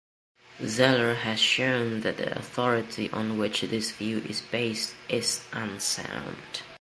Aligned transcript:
Zeller 0.65 1.13
has 1.13 1.39
shown 1.39 1.99
that 2.01 2.17
the 2.17 2.35
authority 2.35 3.07
on 3.11 3.37
which 3.37 3.61
this 3.61 3.91
view 3.91 4.17
is 4.27 4.41
based 4.41 4.95
is 5.07 5.45
unsound. 5.53 6.63